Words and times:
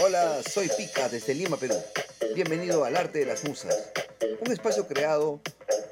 Hola, 0.00 0.42
soy 0.48 0.68
Pica 0.76 1.08
desde 1.08 1.34
Lima, 1.34 1.56
Perú. 1.56 1.74
Bienvenido 2.32 2.84
al 2.84 2.96
Arte 2.96 3.18
de 3.18 3.26
las 3.26 3.42
Musas, 3.44 3.90
un 4.40 4.52
espacio 4.52 4.86
creado 4.86 5.40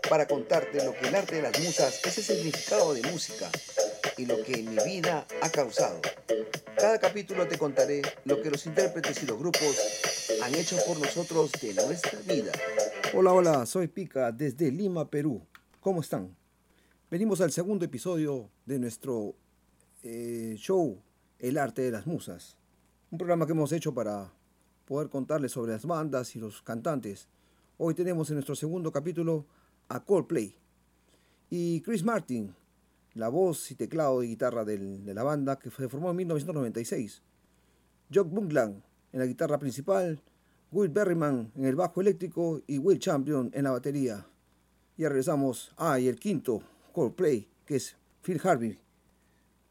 para 0.08 0.28
contarte 0.28 0.84
lo 0.84 0.92
que 0.92 1.08
el 1.08 1.14
arte 1.16 1.36
de 1.36 1.42
las 1.42 1.58
musas 1.58 2.00
es 2.06 2.18
el 2.18 2.24
significado 2.24 2.94
de 2.94 3.02
música 3.10 3.50
y 4.16 4.26
lo 4.26 4.40
que 4.44 4.60
en 4.60 4.70
mi 4.70 4.84
vida 4.84 5.26
ha 5.42 5.50
causado. 5.50 6.00
Cada 6.78 7.00
capítulo 7.00 7.48
te 7.48 7.58
contaré 7.58 8.02
lo 8.24 8.40
que 8.40 8.50
los 8.50 8.64
intérpretes 8.66 9.24
y 9.24 9.26
los 9.26 9.38
grupos 9.38 9.76
han 10.40 10.54
hecho 10.54 10.76
por 10.86 11.00
nosotros 11.00 11.50
de 11.60 11.74
nuestra 11.74 12.20
vida. 12.20 12.52
Hola, 13.12 13.32
hola, 13.32 13.66
soy 13.66 13.88
Pica 13.88 14.30
desde 14.30 14.70
Lima, 14.70 15.10
Perú. 15.10 15.44
¿Cómo 15.80 16.00
están? 16.00 16.36
Venimos 17.10 17.40
al 17.40 17.50
segundo 17.50 17.84
episodio 17.84 18.50
de 18.66 18.78
nuestro 18.78 19.34
eh, 20.04 20.54
show 20.58 21.02
El 21.40 21.58
arte 21.58 21.82
de 21.82 21.90
las 21.90 22.06
musas. 22.06 22.56
Un 23.10 23.18
programa 23.18 23.46
que 23.46 23.52
hemos 23.52 23.72
hecho 23.72 23.94
para 23.94 24.32
poder 24.86 25.08
contarles 25.08 25.52
sobre 25.52 25.72
las 25.72 25.86
bandas 25.86 26.34
y 26.36 26.38
los 26.38 26.62
cantantes. 26.62 27.28
Hoy 27.78 27.94
tenemos 27.94 28.28
en 28.30 28.36
nuestro 28.36 28.54
segundo 28.56 28.90
capítulo 28.92 29.46
a 29.88 30.04
Coldplay 30.04 30.54
y 31.50 31.80
Chris 31.82 32.02
Martin, 32.04 32.54
la 33.14 33.28
voz 33.28 33.70
y 33.70 33.74
teclado 33.74 34.22
y 34.22 34.28
guitarra 34.28 34.64
del- 34.64 35.04
de 35.04 35.14
la 35.14 35.22
banda 35.22 35.58
que 35.58 35.70
se 35.70 35.88
formó 35.88 36.10
en 36.10 36.16
1996. 36.16 37.22
Jock 38.12 38.28
Bunkland 38.28 38.82
en 39.12 39.20
la 39.20 39.26
guitarra 39.26 39.58
principal, 39.58 40.20
Will 40.72 40.90
Berryman 40.90 41.52
en 41.54 41.64
el 41.64 41.76
bajo 41.76 42.00
eléctrico 42.00 42.60
y 42.66 42.78
Will 42.78 42.98
Champion 42.98 43.50
en 43.54 43.64
la 43.64 43.70
batería. 43.70 44.26
Ya 44.96 45.08
regresamos. 45.08 45.72
Ah, 45.76 45.98
y 46.00 46.08
el 46.08 46.18
quinto, 46.18 46.62
Coldplay, 46.92 47.48
que 47.64 47.76
es 47.76 47.96
Phil 48.22 48.40
Harvey. 48.42 48.78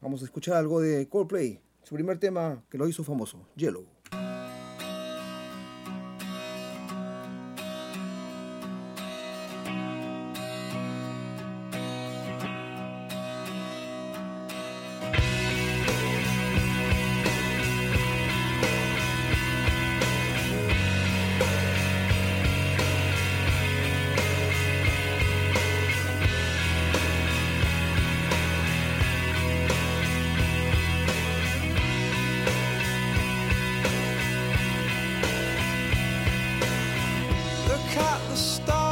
Vamos 0.00 0.22
a 0.22 0.24
escuchar 0.24 0.56
algo 0.56 0.80
de 0.80 1.08
Coldplay, 1.08 1.60
su 1.86 1.94
primer 1.94 2.18
tema 2.18 2.64
que 2.68 2.78
lo 2.78 2.88
hizo 2.88 3.04
famoso, 3.04 3.46
Yellow. 3.54 3.95
caught 37.96 38.20
the 38.28 38.36
star. 38.36 38.85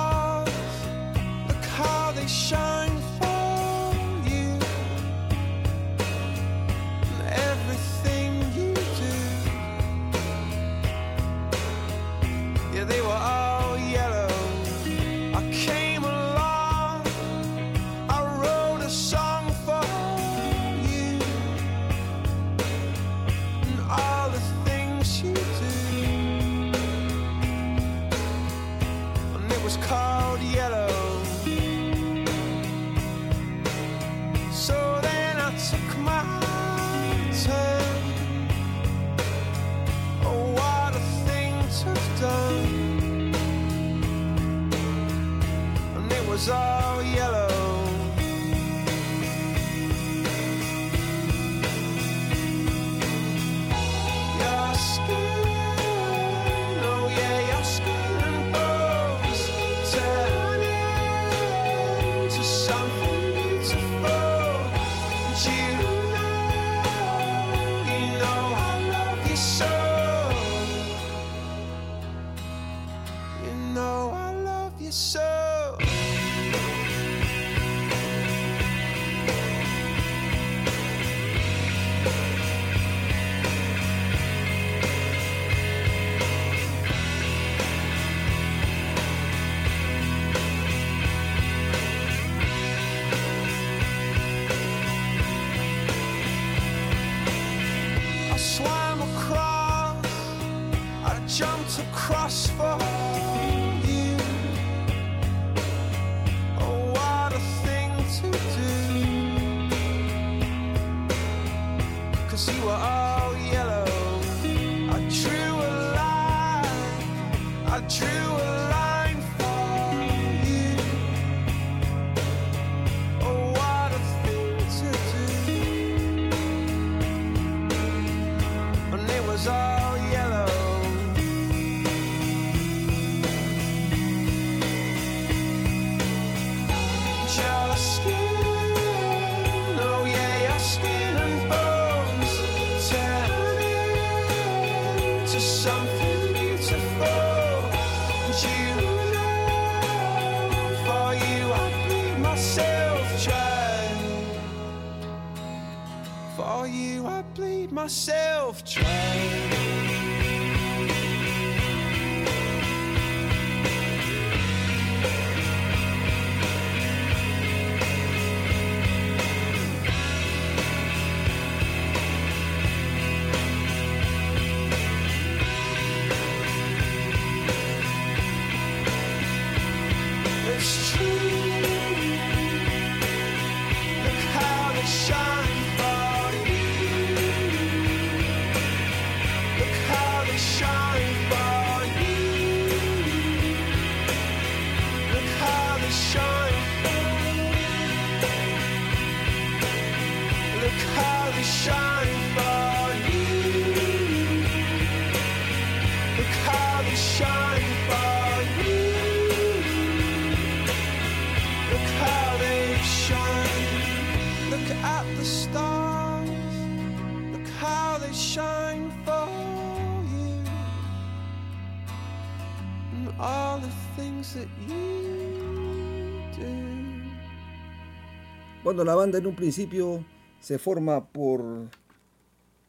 Bueno, 228.74 228.90
la 228.90 228.96
banda 228.96 229.18
en 229.18 229.26
un 229.28 229.36
principio 229.36 230.04
se 230.40 230.58
forma 230.58 231.06
por 231.06 231.70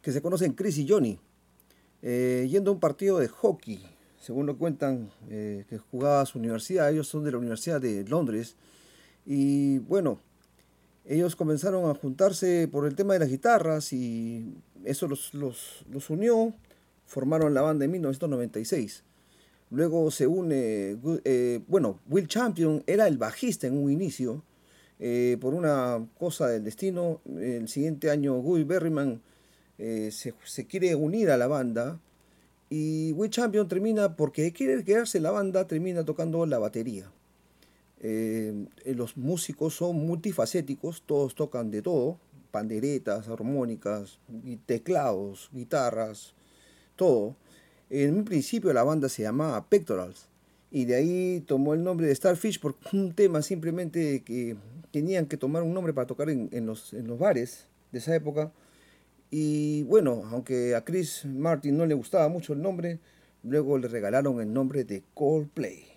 que 0.04 0.12
se 0.12 0.22
conocen 0.22 0.54
Chris 0.54 0.78
y 0.78 0.88
Johnny, 0.88 1.18
eh, 2.04 2.48
yendo 2.48 2.70
a 2.70 2.76
un 2.76 2.80
partido 2.80 3.18
de 3.18 3.28
hockey, 3.28 3.84
según 4.20 4.46
lo 4.46 4.56
cuentan, 4.56 5.10
eh, 5.32 5.66
que 5.68 5.80
jugaba 5.80 6.22
a 6.22 6.28
su 6.28 6.38
universidad, 6.38 6.92
ellos 6.92 7.08
son 7.08 7.24
de 7.24 7.32
la 7.32 7.40
Universidad 7.40 7.82
de 7.82 8.04
Londres, 8.04 8.56
y 9.26 9.80
bueno, 9.80 10.20
ellos 11.06 11.36
comenzaron 11.36 11.90
a 11.90 11.96
juntarse 11.96 12.68
por 12.68 12.86
el 12.86 12.94
tema 12.94 13.14
de 13.14 13.22
las 13.22 13.30
guitarras 13.30 13.92
y 13.92 14.54
eso 14.84 15.08
los, 15.08 15.34
los, 15.34 15.88
los 15.90 16.12
unió, 16.12 16.54
formaron 17.08 17.56
la 17.56 17.64
banda 17.64 17.84
en 17.86 17.90
1996. 17.90 19.04
Luego 19.72 20.12
se 20.12 20.28
une, 20.28 21.00
eh, 21.24 21.62
bueno, 21.68 22.00
Will 22.08 22.28
Champion 22.28 22.84
era 22.86 23.08
el 23.08 23.18
bajista 23.18 23.66
en 23.66 23.76
un 23.76 23.92
inicio, 23.92 24.44
eh, 25.00 25.38
por 25.42 25.54
una 25.54 26.08
cosa 26.18 26.48
del 26.48 26.64
destino, 26.64 27.22
el 27.38 27.68
siguiente 27.68 28.10
año 28.10 28.36
Guy 28.38 28.64
Berryman 28.64 29.22
eh, 29.78 30.10
se, 30.12 30.66
quiere 30.68 30.96
unir 30.96 31.30
a 31.30 31.38
la 31.38 31.48
banda 31.48 32.00
y 32.70 33.12
Will 33.14 33.30
Champion 33.30 33.68
termina, 33.68 34.16
porque 34.16 34.52
quiere 34.54 34.84
quedarse 34.84 35.18
en 35.18 35.24
la 35.24 35.32
banda, 35.32 35.68
termina 35.68 36.04
tocando 36.06 36.46
la 36.46 36.60
batería. 36.60 37.12
Eh, 38.00 38.68
los 38.86 39.18
músicos 39.18 39.76
son 39.76 39.98
multifacéticos, 39.98 41.04
todos 41.06 41.36
tocan 41.36 41.72
de 41.72 41.82
todo, 41.82 42.18
panderetas, 42.52 43.28
armónicas, 43.28 44.20
teclados, 44.66 45.50
guitarras, 45.54 46.34
todo. 46.96 47.36
En 47.90 48.16
un 48.16 48.26
principio 48.26 48.72
la 48.74 48.84
banda 48.84 49.10
se 49.10 49.24
llamaba 49.24 49.68
Pectorals 49.68 50.28
y 50.76 50.84
de 50.84 50.96
ahí 50.96 51.44
tomó 51.48 51.74
el 51.74 51.86
nombre 51.86 52.06
de 52.06 52.14
Starfish 52.14 52.60
por 52.60 52.76
un 52.92 53.14
tema 53.14 53.42
simplemente 53.42 54.24
que 54.24 54.58
tenían 54.92 55.26
que 55.26 55.38
tomar 55.38 55.64
un 55.64 55.74
nombre 55.74 55.94
para 55.94 56.06
tocar 56.06 56.30
en, 56.30 56.50
en, 56.52 56.66
los, 56.66 56.94
en 56.94 57.08
los 57.08 57.18
bares 57.18 57.68
de 57.94 58.00
esa 58.00 58.14
época. 58.14 58.52
Y 59.32 59.84
bueno, 59.84 60.24
aunque 60.32 60.76
a 60.76 60.84
Chris 60.84 61.24
Martin 61.24 61.78
no 61.78 61.86
le 61.86 61.94
gustaba 61.94 62.28
mucho 62.28 62.52
el 62.52 62.62
nombre, 62.62 63.00
luego 63.42 63.78
le 63.78 63.88
regalaron 63.88 64.42
el 64.42 64.52
nombre 64.52 64.84
de 64.84 65.02
Coldplay. 65.14 65.95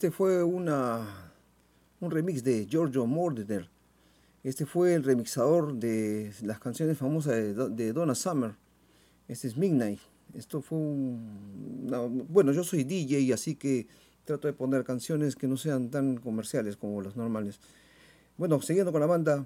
Este 0.00 0.10
fue 0.10 0.42
una, 0.42 1.30
un 2.00 2.10
remix 2.10 2.42
de 2.42 2.64
Giorgio 2.66 3.04
Moroder. 3.04 3.68
Este 4.42 4.64
fue 4.64 4.94
el 4.94 5.04
remixador 5.04 5.74
de 5.74 6.32
las 6.42 6.58
canciones 6.58 6.96
famosas 6.96 7.34
de, 7.34 7.52
Do- 7.52 7.68
de 7.68 7.92
Donna 7.92 8.14
Summer. 8.14 8.54
Este 9.28 9.46
es 9.46 9.58
Midnight. 9.58 9.98
Esto 10.32 10.62
fue 10.62 10.78
un... 10.78 11.84
no, 11.86 12.08
bueno, 12.08 12.50
yo 12.52 12.64
soy 12.64 12.84
DJ, 12.84 13.30
así 13.34 13.56
que 13.56 13.88
trato 14.24 14.48
de 14.48 14.54
poner 14.54 14.84
canciones 14.84 15.36
que 15.36 15.46
no 15.46 15.58
sean 15.58 15.90
tan 15.90 16.16
comerciales 16.16 16.78
como 16.78 17.02
las 17.02 17.14
normales. 17.14 17.60
Bueno, 18.38 18.62
siguiendo 18.62 18.92
con 18.92 19.02
la 19.02 19.06
banda. 19.06 19.44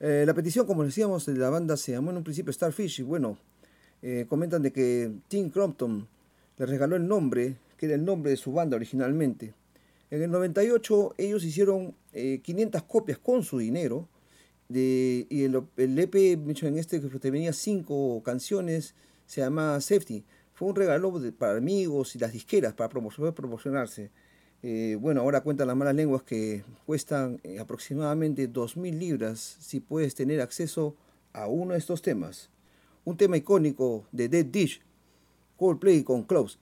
eh, 0.00 0.24
la 0.26 0.32
petición, 0.32 0.66
como 0.66 0.82
decíamos, 0.82 1.26
de 1.26 1.34
la 1.36 1.50
banda 1.50 1.76
se 1.76 1.92
llamó 1.92 2.10
en 2.10 2.16
un 2.16 2.24
principio 2.24 2.54
Starfish. 2.54 3.00
Y 3.00 3.02
bueno, 3.02 3.36
eh, 4.00 4.24
comentan 4.30 4.62
de 4.62 4.72
que 4.72 5.12
Tim 5.28 5.50
Crompton 5.50 6.08
le 6.56 6.64
regaló 6.64 6.96
el 6.96 7.06
nombre, 7.06 7.58
que 7.76 7.84
era 7.84 7.96
el 7.96 8.04
nombre 8.06 8.30
de 8.30 8.38
su 8.38 8.50
banda 8.50 8.76
originalmente. 8.76 9.52
En 10.14 10.22
el 10.22 10.30
98 10.30 11.14
ellos 11.18 11.42
hicieron 11.42 11.92
eh, 12.12 12.38
500 12.40 12.84
copias 12.84 13.18
con 13.18 13.42
su 13.42 13.58
dinero. 13.58 14.08
De, 14.68 15.26
y 15.28 15.42
el, 15.42 15.60
el 15.76 15.98
EP 15.98 16.14
en 16.14 16.78
este 16.78 17.00
que 17.00 17.18
tenía 17.18 17.52
cinco 17.52 18.22
canciones 18.22 18.94
se 19.26 19.40
llama 19.40 19.80
Safety. 19.80 20.24
Fue 20.52 20.68
un 20.68 20.76
regalo 20.76 21.20
para 21.36 21.56
amigos 21.56 22.14
y 22.14 22.20
las 22.20 22.32
disqueras 22.32 22.74
para 22.74 22.88
promocionar, 22.88 23.34
promocionarse. 23.34 24.12
Eh, 24.62 24.96
bueno, 25.00 25.20
ahora 25.20 25.40
cuentan 25.40 25.66
las 25.66 25.76
malas 25.76 25.96
lenguas 25.96 26.22
que 26.22 26.62
cuestan 26.86 27.40
eh, 27.42 27.58
aproximadamente 27.58 28.48
2.000 28.48 28.96
libras 28.96 29.56
si 29.58 29.80
puedes 29.80 30.14
tener 30.14 30.40
acceso 30.40 30.94
a 31.32 31.48
uno 31.48 31.72
de 31.72 31.78
estos 31.78 32.02
temas. 32.02 32.50
Un 33.04 33.16
tema 33.16 33.36
icónico 33.36 34.06
de 34.12 34.28
Dead 34.28 34.46
Dish, 34.46 34.80
Coldplay 35.56 36.04
con 36.04 36.22
Close. 36.22 36.56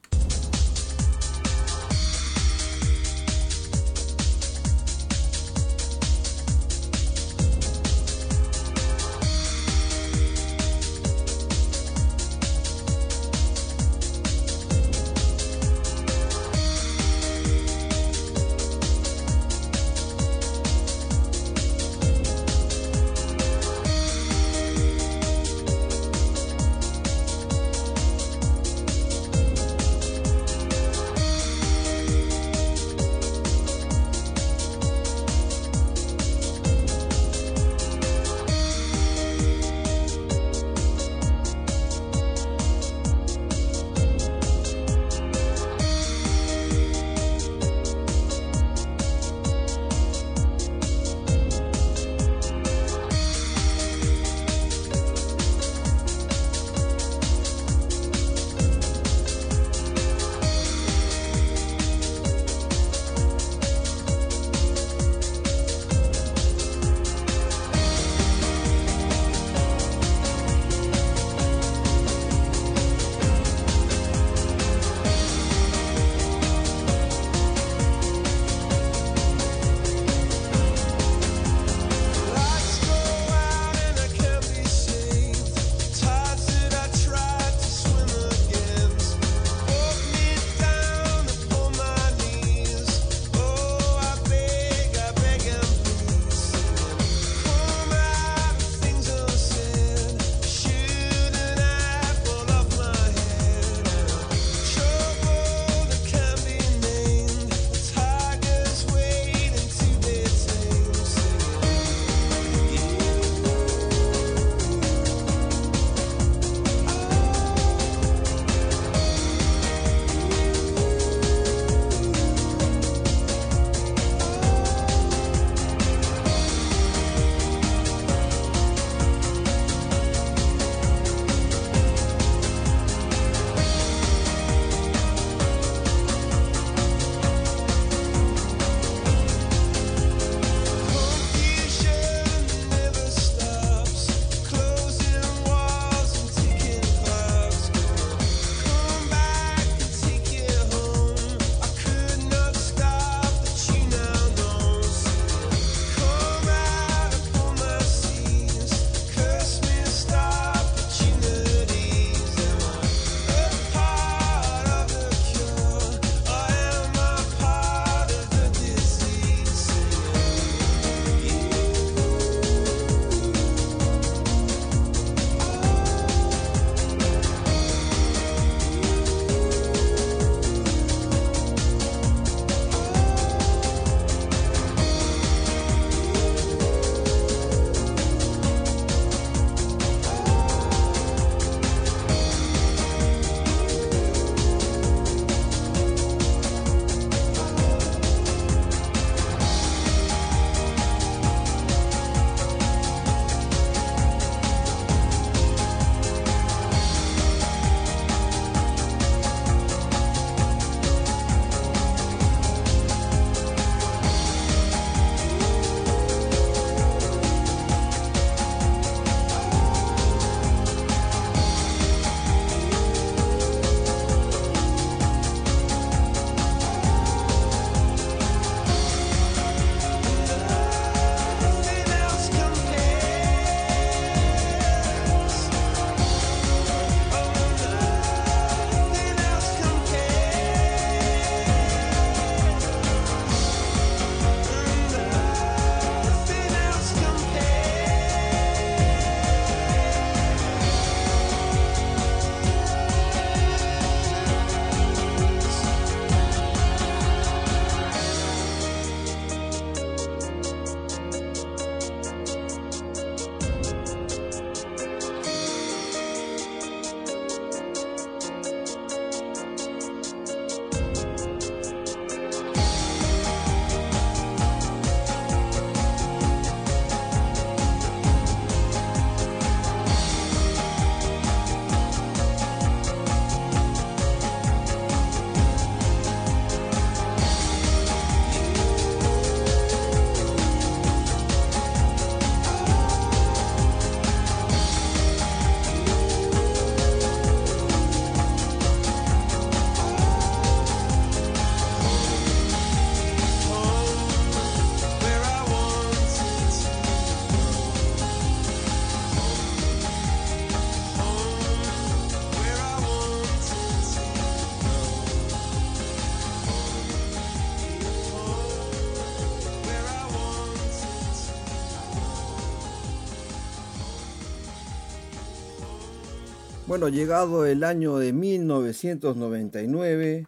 Bueno, 326.72 326.88
llegado 326.88 327.44
el 327.44 327.64
año 327.64 327.98
de 327.98 328.14
1999, 328.14 330.26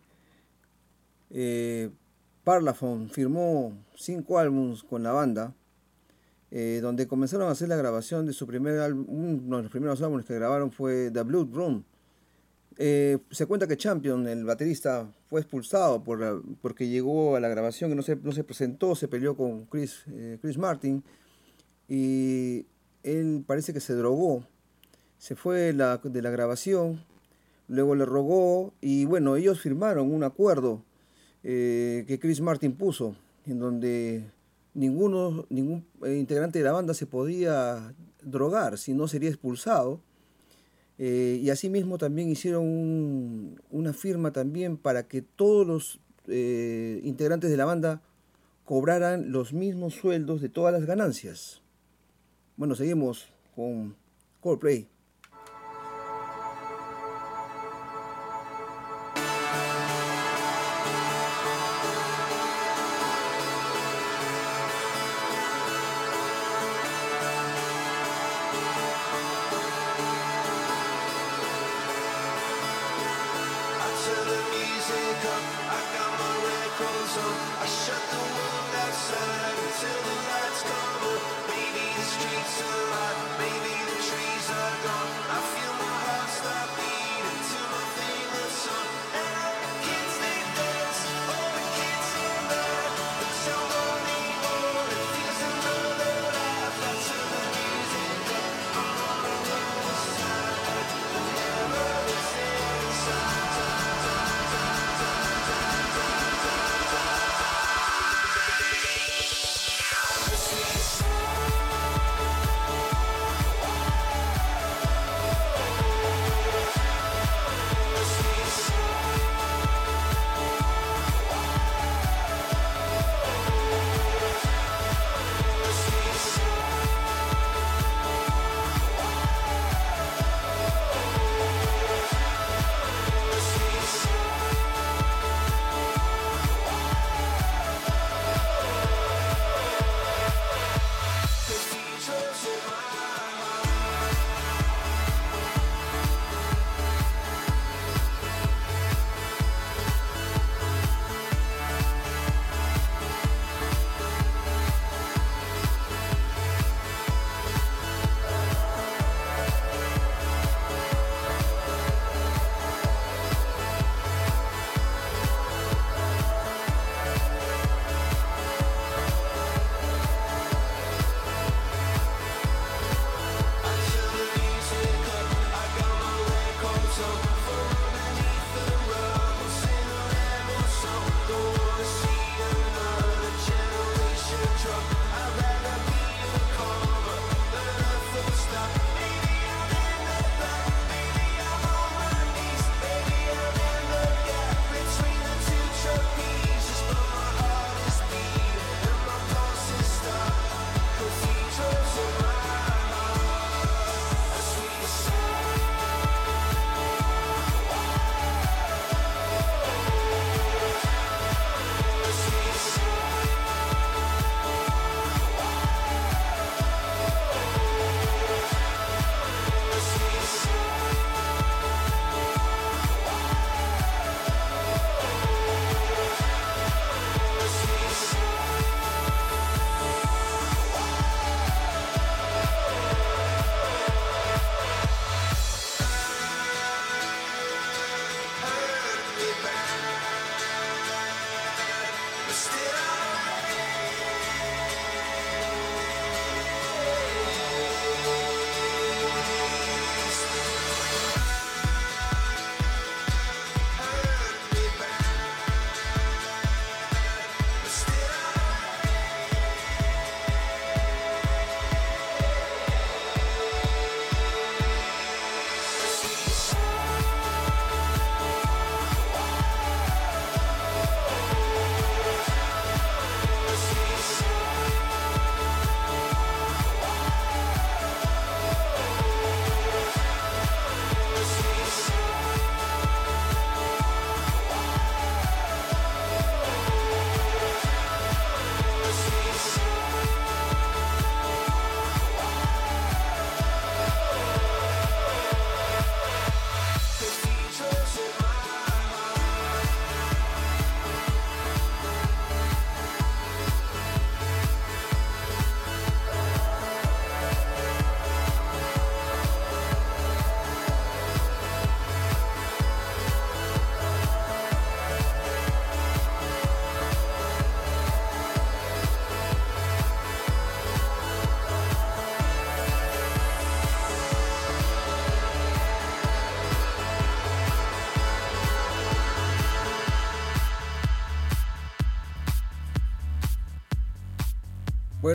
eh, 1.30 1.90
firmó 3.10 3.72
cinco 3.96 4.38
álbumes 4.38 4.82
con 4.82 5.02
la 5.02 5.12
banda, 5.12 5.54
eh, 6.50 6.80
donde 6.82 7.08
comenzaron 7.08 7.48
a 7.48 7.52
hacer 7.52 7.68
la 7.68 7.76
grabación 7.76 8.26
de 8.26 8.34
su 8.34 8.46
primer 8.46 8.78
álbum, 8.80 9.06
uno 9.46 9.56
de 9.56 9.62
los 9.62 9.72
primeros 9.72 10.02
álbumes 10.02 10.26
que 10.26 10.34
grabaron 10.34 10.70
fue 10.70 11.10
The 11.10 11.22
Blood 11.22 11.48
Room. 11.50 11.82
Eh, 12.76 13.16
se 13.30 13.46
cuenta 13.46 13.66
que 13.66 13.78
Champion, 13.78 14.28
el 14.28 14.44
baterista, 14.44 15.10
fue 15.30 15.40
expulsado 15.40 16.04
por 16.04 16.42
porque 16.60 16.88
llegó 16.88 17.36
a 17.36 17.40
la 17.40 17.48
grabación 17.48 17.90
y 17.90 17.94
no 17.94 18.02
se, 18.02 18.16
presentó, 18.16 18.94
se 18.94 19.08
peleó 19.08 19.34
con 19.34 19.66
eh, 19.72 20.38
Chris 20.42 20.58
Martin 20.58 21.02
y 21.88 22.66
él 23.02 23.44
parece 23.46 23.72
que 23.72 23.80
se 23.80 23.94
drogó 23.94 24.44
se 25.24 25.36
fue 25.36 25.72
de 25.72 25.72
la, 25.72 26.30
grabación, 26.30 27.02
luego 27.66 27.94
le 27.94 28.04
rogó 28.04 28.74
y 28.82 29.06
bueno, 29.06 29.36
ellos 29.36 29.58
firmaron 29.58 30.12
un 30.12 30.22
acuerdo 30.22 30.82
eh, 31.42 32.04
que 32.06 32.18
Chris 32.18 32.42
Martin 32.42 32.74
puso, 32.74 33.16
en 33.46 33.58
donde 33.58 34.30
ninguno, 34.74 35.46
ningún 35.48 35.86
eh, 36.04 36.16
integrante 36.18 36.58
de 36.58 36.66
la 36.66 36.72
banda 36.72 36.92
se 36.92 37.06
podía 37.06 37.94
drogar, 38.20 38.76
si 38.76 38.92
no 38.92 39.08
sería 39.08 39.30
expulsado. 39.30 39.98
Eh, 40.98 41.40
y 41.42 41.48
asimismo 41.48 41.96
también 41.96 42.28
hicieron 42.28 42.64
un- 42.66 43.60
una 43.70 43.94
firma 43.94 44.30
también 44.30 44.76
para 44.76 45.08
que 45.08 45.22
todos 45.22 45.66
los 45.66 46.00
integrantes 46.26 47.50
de 47.50 47.56
la 47.56 47.64
banda 47.64 48.02
cobraran 48.66 49.32
los 49.32 49.54
mismos 49.54 49.94
sueldos 49.94 50.42
de 50.42 50.50
todas 50.50 50.74
las 50.74 50.84
ganancias. 50.84 51.62
Bueno, 52.58 52.74
seguimos 52.74 53.28
con 53.54 53.96
Coldplay. 54.42 54.93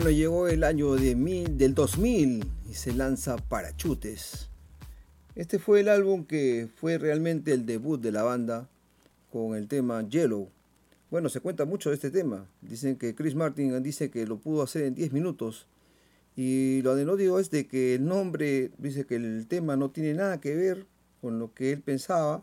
Bueno, 0.00 0.16
llegó 0.16 0.48
el 0.48 0.64
año 0.64 0.94
del 0.94 1.74
2000 1.74 2.46
y 2.70 2.72
se 2.72 2.94
lanza 2.94 3.36
Parachutes. 3.36 4.48
Este 5.34 5.58
fue 5.58 5.80
el 5.80 5.90
álbum 5.90 6.24
que 6.24 6.70
fue 6.74 6.96
realmente 6.96 7.52
el 7.52 7.66
debut 7.66 8.00
de 8.00 8.10
la 8.10 8.22
banda 8.22 8.66
con 9.30 9.54
el 9.54 9.68
tema 9.68 10.00
Yellow. 10.08 10.48
Bueno, 11.10 11.28
se 11.28 11.40
cuenta 11.40 11.66
mucho 11.66 11.90
de 11.90 11.96
este 11.96 12.10
tema. 12.10 12.48
Dicen 12.62 12.96
que 12.96 13.14
Chris 13.14 13.34
Martin 13.34 13.82
dice 13.82 14.10
que 14.10 14.26
lo 14.26 14.38
pudo 14.38 14.62
hacer 14.62 14.84
en 14.84 14.94
10 14.94 15.12
minutos. 15.12 15.66
Y 16.34 16.80
lo 16.80 16.96
digo 16.96 17.38
es 17.38 17.50
de 17.50 17.66
que 17.66 17.96
el 17.96 18.06
nombre, 18.06 18.70
dice 18.78 19.04
que 19.04 19.16
el 19.16 19.46
tema 19.48 19.76
no 19.76 19.90
tiene 19.90 20.14
nada 20.14 20.40
que 20.40 20.56
ver 20.56 20.86
con 21.20 21.38
lo 21.38 21.52
que 21.52 21.72
él 21.72 21.82
pensaba 21.82 22.42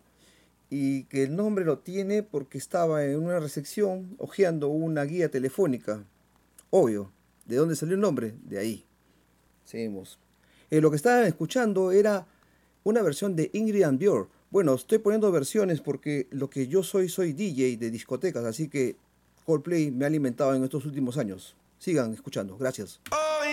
y 0.69 1.05
que 1.05 1.23
el 1.23 1.35
nombre 1.35 1.65
lo 1.65 1.79
tiene 1.79 2.21
porque 2.21 2.59
estaba 2.59 3.03
en 3.03 3.17
una 3.19 3.39
recepción 3.39 4.13
hojeando 4.19 4.67
una 4.67 5.05
guía 5.05 5.31
telefónica. 5.31 6.05
Obvio. 6.69 7.16
¿De 7.47 7.55
dónde 7.55 7.75
salió 7.75 7.95
el 7.95 8.01
nombre? 8.01 8.35
De 8.43 8.59
ahí. 8.59 8.85
Seguimos. 9.63 10.19
Eh, 10.69 10.81
lo 10.81 10.89
que 10.89 10.97
estaban 10.97 11.25
escuchando 11.25 11.91
era 11.91 12.27
una 12.83 13.01
versión 13.01 13.35
de 13.35 13.49
Ingrid 13.53 13.83
and. 13.83 14.03
Bueno, 14.49 14.75
estoy 14.75 14.99
poniendo 14.99 15.31
versiones 15.31 15.81
porque 15.81 16.27
lo 16.31 16.49
que 16.49 16.67
yo 16.67 16.83
soy, 16.83 17.09
soy 17.09 17.33
DJ 17.33 17.77
de 17.77 17.89
discotecas, 17.89 18.45
así 18.45 18.69
que 18.69 18.95
Coldplay 19.45 19.91
me 19.91 20.05
ha 20.05 20.07
alimentado 20.07 20.53
en 20.55 20.63
estos 20.63 20.85
últimos 20.85 21.17
años. 21.17 21.55
Sigan 21.79 22.13
escuchando, 22.13 22.57
gracias. 22.57 22.99
Oh, 23.11 23.43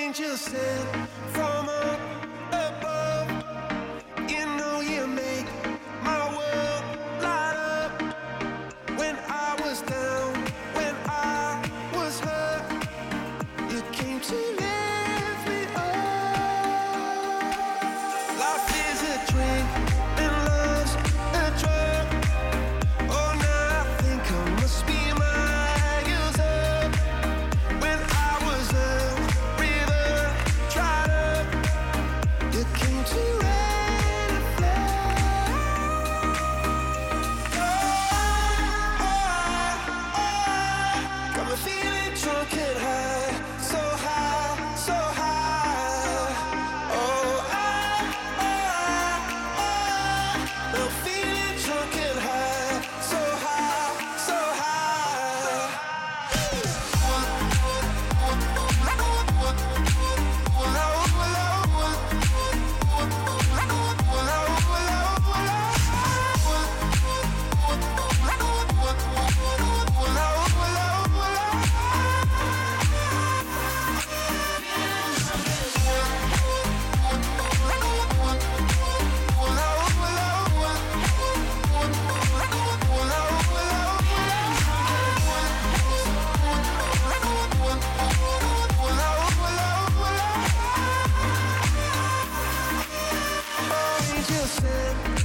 just 94.26 94.62
said 94.62 95.23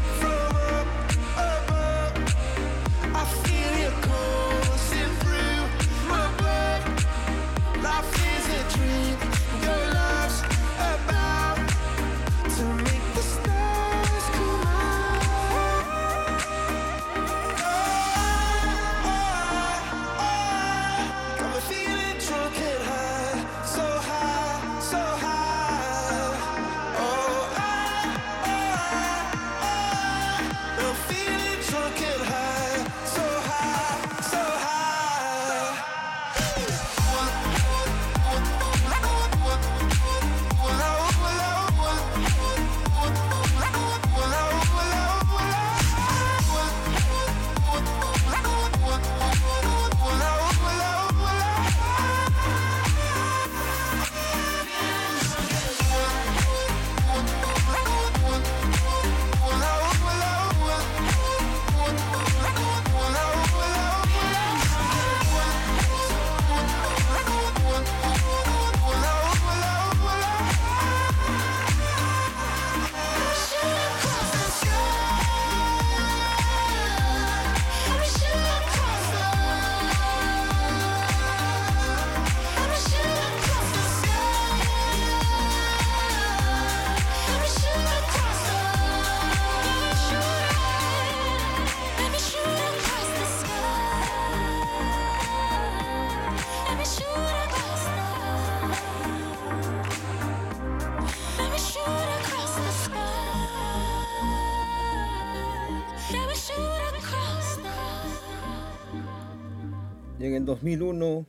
el 110.39 110.45
2001 110.45 111.25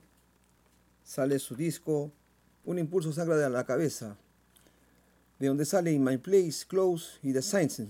sale 1.03 1.41
su 1.41 1.57
disco 1.57 2.13
Un 2.65 2.79
impulso 2.79 3.13
sangra 3.13 3.37
de 3.37 3.51
la 3.51 3.65
cabeza, 3.65 4.17
de 5.41 5.49
donde 5.49 5.65
sale 5.65 5.91
In 5.91 6.05
My 6.05 6.19
Place, 6.19 6.65
Close 6.69 7.19
y 7.23 7.33
The 7.33 7.43
Saints. 7.43 7.83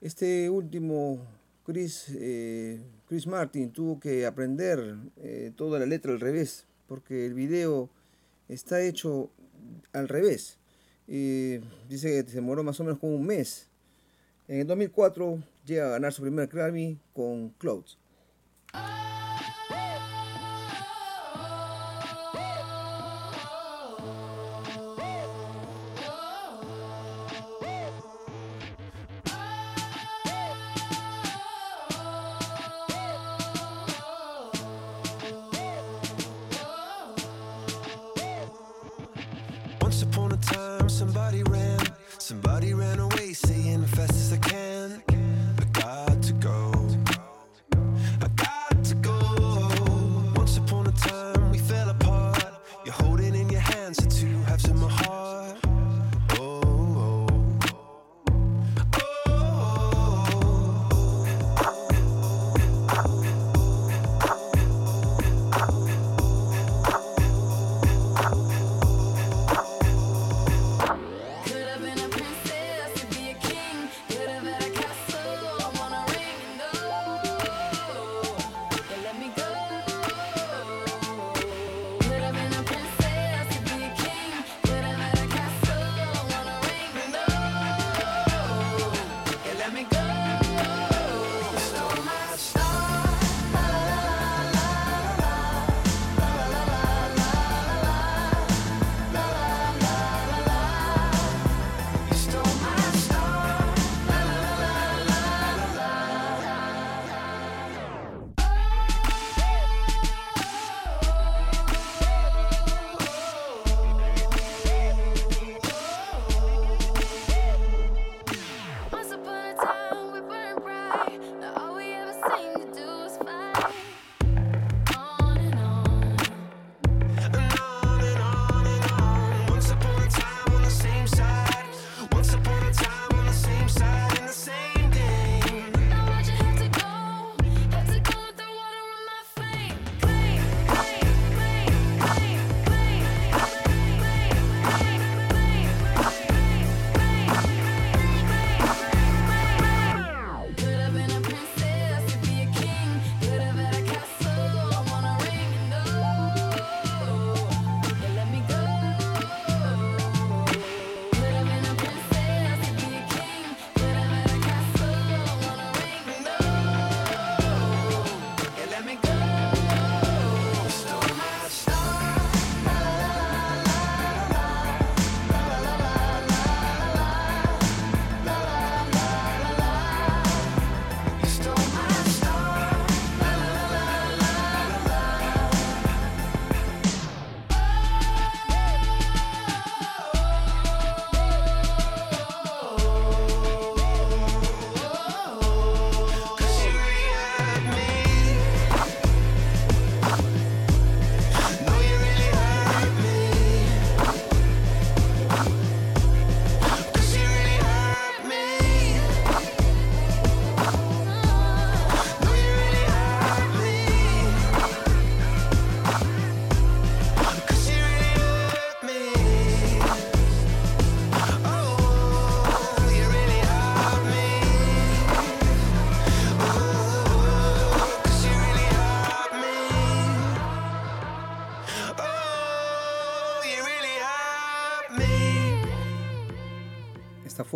Este 0.00 0.50
último, 0.50 1.20
Chris, 1.64 2.06
eh, 2.08 2.80
Chris 3.06 3.26
Martin 3.26 3.70
tuvo 3.70 4.00
que 4.00 4.26
aprender 4.26 4.96
eh, 5.18 5.52
toda 5.54 5.78
la 5.78 5.86
letra 5.86 6.10
al 6.10 6.18
revés, 6.18 6.64
porque 6.88 7.26
el 7.26 7.34
video 7.34 7.88
está 8.48 8.82
hecho 8.82 9.30
al 9.92 10.08
revés. 10.08 10.58
Dice 11.06 11.62
que 11.88 12.24
se 12.28 12.36
demoró 12.36 12.64
más 12.64 12.80
o 12.80 12.84
menos 12.84 12.98
como 12.98 13.14
un 13.14 13.26
mes. 13.26 13.68
En 14.48 14.60
el 14.60 14.66
2004 14.66 15.40
llega 15.66 15.86
a 15.86 15.90
ganar 15.90 16.12
su 16.12 16.22
primer 16.22 16.48
Grammy 16.48 16.98
con 17.12 17.50
Clouds. 17.50 17.98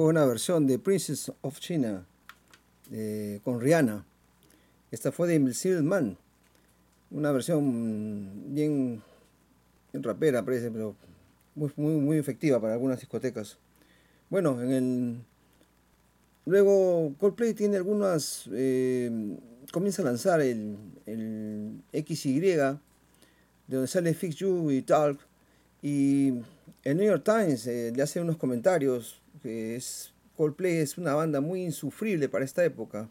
Una 0.04 0.26
versión 0.26 0.66
de 0.66 0.78
Princess 0.78 1.32
of 1.40 1.58
China 1.60 2.04
eh, 2.92 3.40
con 3.42 3.58
Rihanna. 3.58 4.04
Esta 4.90 5.10
fue 5.10 5.26
de 5.28 5.36
Invisible 5.36 5.80
Man. 5.80 6.18
Una 7.10 7.32
versión 7.32 8.54
bien, 8.54 9.02
rapera, 9.94 10.44
parece, 10.44 10.70
pero 10.70 10.94
muy, 11.54 11.72
muy, 11.76 11.94
muy 11.94 12.18
efectiva 12.18 12.60
para 12.60 12.74
algunas 12.74 13.00
discotecas. 13.00 13.56
Bueno, 14.28 14.60
en 14.60 14.72
el. 14.72 15.24
Luego 16.44 17.14
Coldplay 17.18 17.54
tiene 17.54 17.78
algunas. 17.78 18.44
eh, 18.52 19.38
comienza 19.72 20.02
a 20.02 20.04
lanzar 20.04 20.42
el, 20.42 20.76
el 21.06 21.80
XY, 21.94 22.40
de 22.40 22.78
donde 23.68 23.88
sale 23.88 24.12
Fix 24.12 24.36
You 24.36 24.70
y 24.70 24.82
Talk. 24.82 25.18
Y 25.80 26.42
el 26.82 26.94
New 26.98 27.06
York 27.06 27.24
Times 27.24 27.66
eh, 27.66 27.90
le 27.96 28.02
hace 28.02 28.20
unos 28.20 28.36
comentarios 28.36 29.23
que 29.44 29.76
es 29.76 30.14
Coldplay 30.38 30.78
es 30.78 30.96
una 30.96 31.12
banda 31.12 31.42
muy 31.42 31.62
insufrible 31.62 32.30
para 32.30 32.46
esta 32.46 32.64
época. 32.64 33.10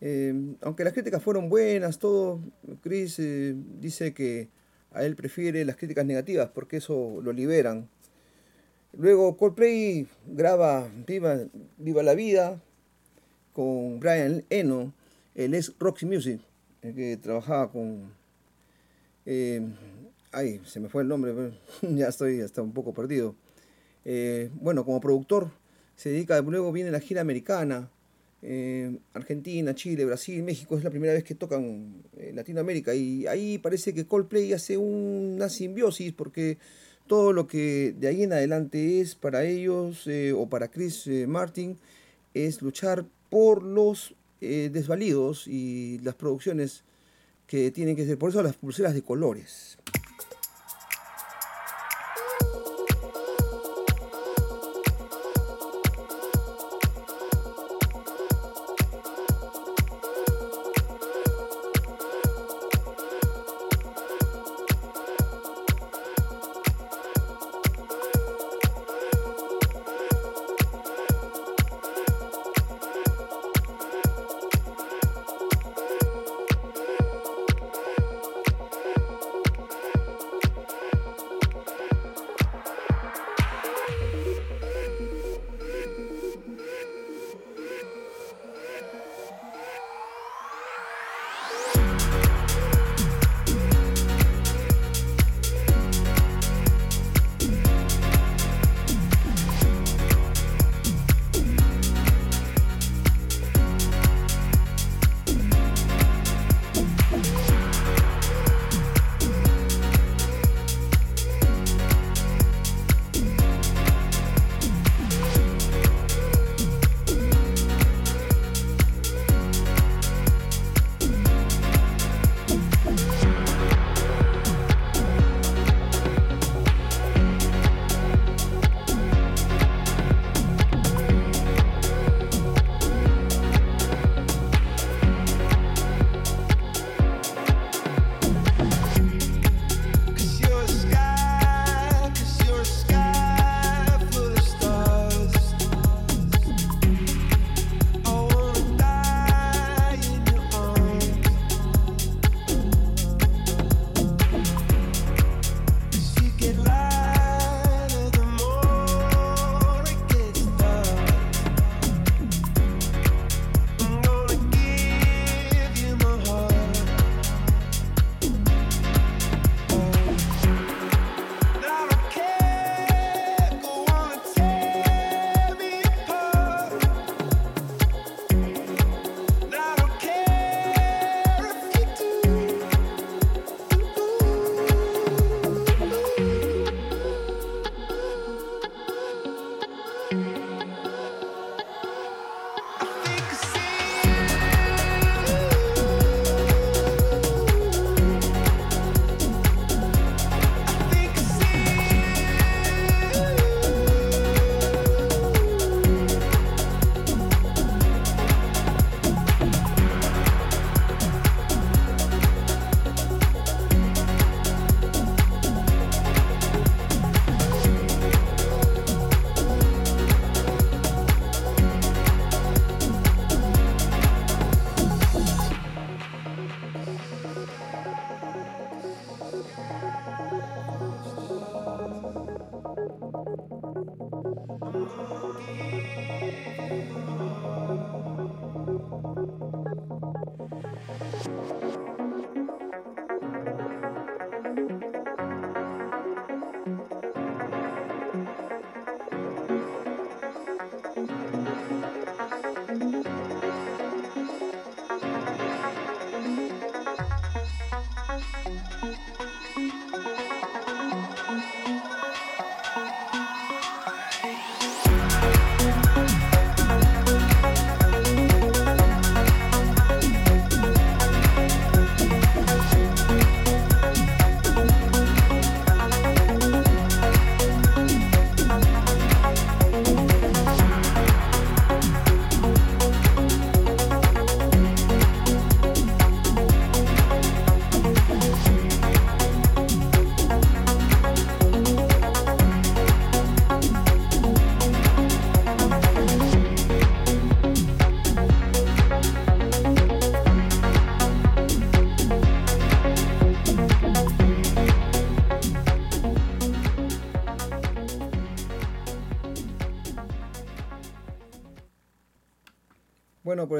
Eh, 0.00 0.32
aunque 0.62 0.84
las 0.84 0.94
críticas 0.94 1.22
fueron 1.22 1.50
buenas, 1.50 1.98
todo, 1.98 2.40
Chris 2.80 3.18
eh, 3.18 3.54
dice 3.78 4.14
que 4.14 4.48
a 4.90 5.04
él 5.04 5.16
prefiere 5.16 5.62
las 5.66 5.76
críticas 5.76 6.06
negativas 6.06 6.48
porque 6.48 6.78
eso 6.78 7.20
lo 7.22 7.34
liberan. 7.34 7.90
Luego 8.94 9.36
Coldplay 9.36 10.08
graba 10.26 10.90
Viva, 11.06 11.40
Viva 11.76 12.02
la 12.02 12.14
Vida 12.14 12.62
con 13.52 14.00
Brian 14.00 14.42
Eno, 14.48 14.94
el 15.34 15.54
ex 15.54 15.74
Roxy 15.78 16.06
Music, 16.06 16.40
el 16.80 16.94
que 16.94 17.18
trabajaba 17.18 17.70
con... 17.70 18.14
eh, 19.26 19.60
ay, 20.32 20.62
se 20.64 20.80
me 20.80 20.88
fue 20.88 21.02
el 21.02 21.08
nombre, 21.08 21.52
ya 21.82 22.08
estoy 22.08 22.40
hasta 22.40 22.62
un 22.62 22.72
poco 22.72 22.94
perdido. 22.94 23.36
Eh, 24.04 24.50
bueno, 24.54 24.84
como 24.84 25.00
productor 25.00 25.50
se 25.96 26.10
dedica, 26.10 26.40
luego 26.40 26.72
viene 26.72 26.90
la 26.90 27.00
gira 27.00 27.20
americana, 27.20 27.90
eh, 28.42 28.96
Argentina, 29.12 29.74
Chile, 29.74 30.06
Brasil, 30.06 30.42
México, 30.42 30.78
es 30.78 30.82
la 30.82 30.88
primera 30.88 31.12
vez 31.12 31.24
que 31.24 31.34
tocan 31.34 32.02
eh, 32.16 32.32
Latinoamérica 32.34 32.94
y 32.94 33.26
ahí 33.26 33.58
parece 33.58 33.92
que 33.92 34.06
Coldplay 34.06 34.54
hace 34.54 34.78
una 34.78 35.50
simbiosis 35.50 36.14
porque 36.14 36.56
todo 37.06 37.34
lo 37.34 37.46
que 37.46 37.94
de 37.98 38.08
ahí 38.08 38.22
en 38.22 38.32
adelante 38.32 39.00
es 39.00 39.14
para 39.14 39.44
ellos 39.44 40.06
eh, 40.06 40.32
o 40.32 40.48
para 40.48 40.68
Chris 40.68 41.06
Martin 41.26 41.76
es 42.32 42.62
luchar 42.62 43.04
por 43.28 43.62
los 43.62 44.14
desvalidos 44.40 45.46
y 45.46 45.98
las 46.02 46.14
producciones 46.14 46.82
que 47.46 47.70
tienen 47.70 47.94
que 47.94 48.06
ser, 48.06 48.16
por 48.16 48.30
eso 48.30 48.42
las 48.42 48.56
pulseras 48.56 48.94
de 48.94 49.02
colores. 49.02 49.76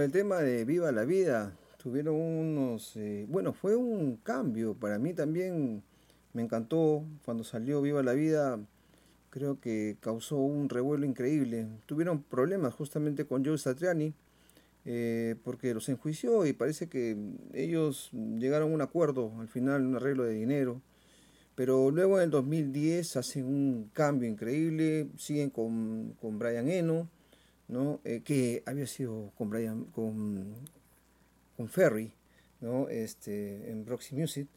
El 0.02 0.12
tema 0.12 0.38
de 0.38 0.64
Viva 0.64 0.92
la 0.92 1.04
Vida, 1.04 1.54
tuvieron 1.76 2.14
unos... 2.14 2.96
eh, 2.96 3.26
bueno, 3.28 3.52
fue 3.52 3.76
un 3.76 4.16
cambio. 4.16 4.74
Para 4.74 4.98
mí 4.98 5.12
también 5.12 5.82
me 6.32 6.42
encantó 6.42 7.04
cuando 7.22 7.44
salió 7.44 7.82
Viva 7.82 8.02
la 8.02 8.14
Vida. 8.14 8.58
Creo 9.28 9.60
que 9.60 9.98
causó 10.00 10.38
un 10.38 10.70
revuelo 10.70 11.04
increíble. 11.04 11.66
Tuvieron 11.84 12.22
problemas 12.22 12.72
justamente 12.72 13.26
con 13.26 13.44
Joe 13.44 13.58
Satriani, 13.58 14.14
eh, 14.86 15.36
porque 15.44 15.74
los 15.74 15.88
enjuició 15.90 16.46
y 16.46 16.54
parece 16.54 16.88
que 16.88 17.16
ellos 17.52 18.10
llegaron 18.12 18.70
a 18.70 18.74
un 18.74 18.80
acuerdo, 18.80 19.32
al 19.38 19.48
final 19.48 19.84
un 19.84 19.96
arreglo 19.96 20.24
de 20.24 20.32
dinero. 20.32 20.80
Pero 21.56 21.90
luego 21.90 22.16
en 22.18 22.24
el 22.24 22.30
2010 22.30 23.16
hacen 23.16 23.44
un 23.44 23.90
cambio 23.92 24.30
increíble, 24.30 25.08
siguen 25.18 25.50
con, 25.50 26.14
con 26.20 26.38
Brian 26.38 26.68
Eno, 26.68 27.10
¿no? 27.70 28.00
Eh, 28.04 28.22
que 28.24 28.62
había 28.66 28.86
sido 28.86 29.32
con 29.36 29.48
Brian, 29.48 29.84
con, 29.86 30.54
con 31.56 31.68
Ferry, 31.68 32.12
¿no? 32.60 32.88
Este, 32.88 33.70
en 33.70 33.86
Roxy 33.86 34.14
Music. 34.14 34.48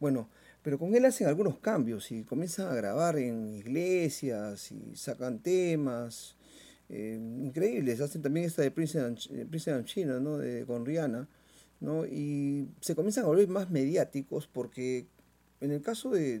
Bueno, 0.00 0.28
pero 0.62 0.78
con 0.78 0.94
él 0.94 1.04
hacen 1.04 1.26
algunos 1.28 1.58
cambios 1.58 2.10
y 2.10 2.24
comienzan 2.24 2.68
a 2.68 2.74
grabar 2.74 3.18
en 3.18 3.54
iglesias 3.54 4.72
y 4.72 4.96
sacan 4.96 5.40
temas 5.40 6.36
eh, 6.88 7.18
increíbles. 7.42 8.00
Hacen 8.00 8.22
también 8.22 8.46
esta 8.46 8.62
de 8.62 8.70
Prince 8.70 8.98
and, 8.98 9.18
eh, 9.30 9.46
Prince 9.48 9.84
China, 9.84 10.18
¿no? 10.18 10.38
De, 10.38 10.64
con 10.66 10.84
Rihanna, 10.86 11.28
¿no? 11.80 12.06
Y 12.06 12.68
se 12.80 12.94
comienzan 12.94 13.24
a 13.24 13.28
volver 13.28 13.48
más 13.48 13.70
mediáticos 13.70 14.48
porque 14.48 15.06
en 15.60 15.70
el 15.72 15.82
caso 15.82 16.10
de- 16.10 16.40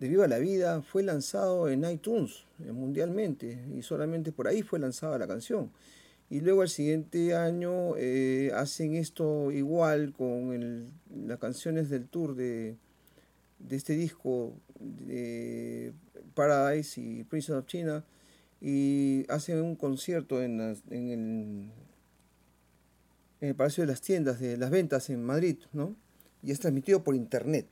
de 0.00 0.08
Viva 0.08 0.26
la 0.26 0.38
Vida 0.38 0.82
fue 0.82 1.02
lanzado 1.02 1.68
en 1.68 1.84
iTunes 1.84 2.46
eh, 2.64 2.72
mundialmente 2.72 3.62
y 3.76 3.82
solamente 3.82 4.32
por 4.32 4.48
ahí 4.48 4.62
fue 4.62 4.78
lanzada 4.78 5.18
la 5.18 5.28
canción. 5.28 5.70
Y 6.30 6.40
luego 6.40 6.62
al 6.62 6.68
siguiente 6.68 7.34
año 7.34 7.96
eh, 7.96 8.50
hacen 8.54 8.94
esto 8.94 9.50
igual 9.50 10.14
con 10.16 10.90
las 11.26 11.38
canciones 11.38 11.90
del 11.90 12.06
tour 12.08 12.34
de, 12.34 12.76
este 13.68 13.94
disco 13.94 14.54
de 14.78 15.92
Paradise 16.34 17.00
y 17.00 17.24
Prince 17.24 17.52
of 17.52 17.66
China 17.66 18.04
y 18.60 19.26
hacen 19.28 19.60
un 19.60 19.76
concierto 19.76 20.40
en, 20.40 20.60
en 20.90 21.08
el, 21.10 21.70
en 23.40 23.48
el 23.48 23.54
Palacio 23.54 23.82
de 23.82 23.88
las 23.88 24.00
Tiendas 24.00 24.40
de 24.40 24.56
las 24.56 24.70
Ventas 24.70 25.10
en 25.10 25.22
Madrid, 25.22 25.58
¿no? 25.72 25.94
Y 26.42 26.52
es 26.52 26.60
transmitido 26.60 27.02
por 27.02 27.14
internet. 27.14 27.66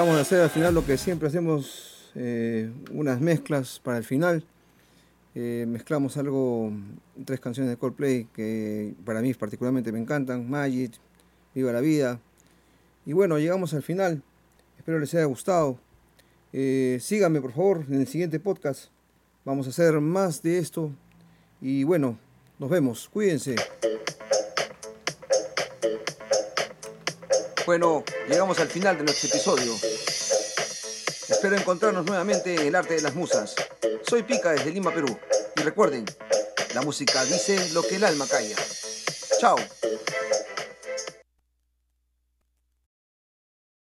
Tratamos 0.00 0.16
de 0.16 0.22
hacer 0.22 0.40
al 0.40 0.48
final 0.48 0.72
lo 0.72 0.86
que 0.86 0.96
siempre 0.96 1.28
hacemos, 1.28 2.10
eh, 2.14 2.72
unas 2.90 3.20
mezclas 3.20 3.78
para 3.84 3.98
el 3.98 4.04
final. 4.04 4.42
Eh, 5.34 5.66
mezclamos 5.68 6.16
algo, 6.16 6.72
tres 7.26 7.38
canciones 7.38 7.70
de 7.70 7.76
Coldplay 7.76 8.26
que 8.32 8.94
para 9.04 9.20
mí 9.20 9.34
particularmente 9.34 9.92
me 9.92 9.98
encantan, 9.98 10.48
Magic, 10.48 10.92
Viva 11.54 11.70
la 11.70 11.82
Vida. 11.82 12.18
Y 13.04 13.12
bueno, 13.12 13.38
llegamos 13.38 13.74
al 13.74 13.82
final. 13.82 14.22
Espero 14.78 14.98
les 14.98 15.12
haya 15.12 15.26
gustado. 15.26 15.78
Eh, 16.54 16.96
síganme 16.98 17.42
por 17.42 17.52
favor 17.52 17.84
en 17.86 18.00
el 18.00 18.06
siguiente 18.06 18.40
podcast. 18.40 18.86
Vamos 19.44 19.66
a 19.66 19.68
hacer 19.68 20.00
más 20.00 20.40
de 20.40 20.60
esto. 20.60 20.90
Y 21.60 21.84
bueno, 21.84 22.16
nos 22.58 22.70
vemos. 22.70 23.06
Cuídense. 23.12 23.54
Bueno, 27.66 28.04
llegamos 28.28 28.58
al 28.58 28.68
final 28.68 28.96
de 28.96 29.04
nuestro 29.04 29.28
episodio. 29.28 29.74
Espero 31.28 31.56
encontrarnos 31.56 32.04
nuevamente 32.04 32.54
en 32.54 32.66
el 32.66 32.74
arte 32.74 32.94
de 32.94 33.02
las 33.02 33.14
musas. 33.14 33.54
Soy 34.08 34.22
Pica 34.22 34.50
desde 34.52 34.70
Lima, 34.70 34.92
Perú. 34.92 35.16
Y 35.56 35.60
recuerden, 35.60 36.04
la 36.74 36.82
música 36.82 37.24
dice 37.24 37.70
lo 37.72 37.82
que 37.82 37.96
el 37.96 38.04
alma 38.04 38.26
calla. 38.26 38.56
Chao. 39.38 39.56